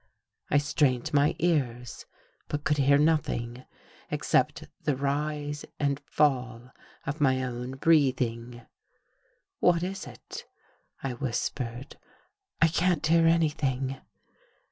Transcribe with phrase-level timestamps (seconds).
[0.49, 2.07] I strained my ears,
[2.47, 3.65] but could hear nothing,
[4.09, 6.71] ex cept the rise and fall
[7.05, 8.63] of my own breathing."
[9.59, 10.45] What is it?"
[11.03, 11.99] I whispered."
[12.63, 13.97] I can't hear any thing.